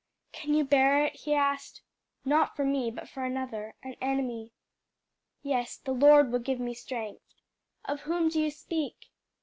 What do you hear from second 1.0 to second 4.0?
it?" he asked; "not for me, but for another an